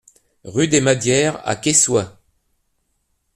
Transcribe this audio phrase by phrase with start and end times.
[0.45, 2.03] Rue des Madières à Quessoy